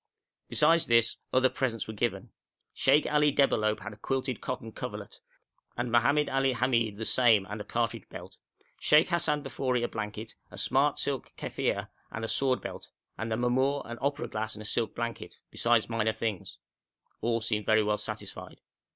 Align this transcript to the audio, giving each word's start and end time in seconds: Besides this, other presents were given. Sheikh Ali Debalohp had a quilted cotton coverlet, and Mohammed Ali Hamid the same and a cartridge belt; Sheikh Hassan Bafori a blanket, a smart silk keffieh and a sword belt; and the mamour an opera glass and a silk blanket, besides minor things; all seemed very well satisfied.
Besides 0.49 0.87
this, 0.87 1.17
other 1.31 1.47
presents 1.47 1.87
were 1.87 1.93
given. 1.93 2.31
Sheikh 2.73 3.05
Ali 3.05 3.31
Debalohp 3.31 3.81
had 3.81 3.93
a 3.93 3.97
quilted 3.97 4.41
cotton 4.41 4.71
coverlet, 4.71 5.19
and 5.77 5.91
Mohammed 5.91 6.27
Ali 6.27 6.53
Hamid 6.53 6.97
the 6.97 7.05
same 7.05 7.45
and 7.45 7.61
a 7.61 7.63
cartridge 7.63 8.09
belt; 8.09 8.35
Sheikh 8.79 9.09
Hassan 9.09 9.43
Bafori 9.43 9.83
a 9.83 9.87
blanket, 9.87 10.33
a 10.49 10.57
smart 10.57 10.97
silk 10.97 11.31
keffieh 11.37 11.87
and 12.09 12.25
a 12.25 12.27
sword 12.27 12.61
belt; 12.61 12.89
and 13.15 13.31
the 13.31 13.37
mamour 13.37 13.83
an 13.85 13.99
opera 14.01 14.27
glass 14.27 14.55
and 14.55 14.63
a 14.63 14.65
silk 14.65 14.95
blanket, 14.95 15.39
besides 15.51 15.87
minor 15.87 16.13
things; 16.13 16.57
all 17.21 17.39
seemed 17.39 17.67
very 17.67 17.83
well 17.83 17.99
satisfied. 17.99 18.59